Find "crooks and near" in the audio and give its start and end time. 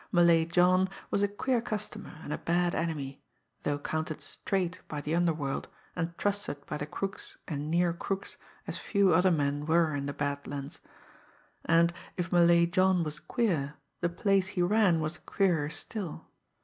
6.87-7.93